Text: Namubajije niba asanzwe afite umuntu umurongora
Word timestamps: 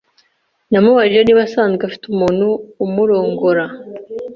Namubajije 0.71 1.21
niba 1.23 1.41
asanzwe 1.47 1.81
afite 1.85 2.03
umuntu 2.13 2.47
umurongora 2.85 3.63